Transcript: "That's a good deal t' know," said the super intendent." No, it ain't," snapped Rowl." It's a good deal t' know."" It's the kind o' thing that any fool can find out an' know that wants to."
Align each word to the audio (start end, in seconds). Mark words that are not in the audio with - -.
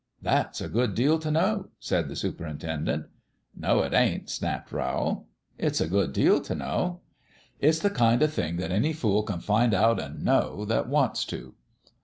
"That's 0.23 0.61
a 0.61 0.67
good 0.67 0.95
deal 0.95 1.19
t' 1.19 1.29
know," 1.29 1.67
said 1.79 2.09
the 2.09 2.15
super 2.15 2.43
intendent." 2.47 3.03
No, 3.55 3.81
it 3.83 3.93
ain't," 3.93 4.31
snapped 4.31 4.71
Rowl." 4.71 5.27
It's 5.59 5.79
a 5.79 5.85
good 5.87 6.11
deal 6.11 6.41
t' 6.41 6.55
know."" 6.55 7.01
It's 7.59 7.77
the 7.77 7.91
kind 7.91 8.23
o' 8.23 8.27
thing 8.27 8.57
that 8.57 8.71
any 8.71 8.93
fool 8.93 9.21
can 9.21 9.41
find 9.41 9.75
out 9.75 10.01
an' 10.01 10.23
know 10.23 10.65
that 10.65 10.89
wants 10.89 11.23
to." 11.25 11.53